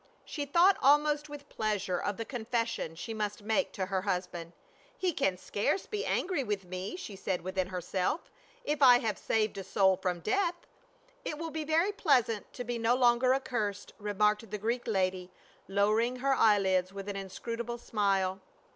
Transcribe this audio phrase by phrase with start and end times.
[0.25, 4.53] She thought almost with pleasure of the confession she must make to her husband."
[4.97, 8.31] He can scarce be angry with me," she said within herself,
[8.63, 10.55] "if I have saved a soul from death.""
[11.23, 15.29] It will be very pleasant to be no longer accursed," remarked the Greek lady,
[15.67, 18.41] lowering her eyelids with an inscrutable smile.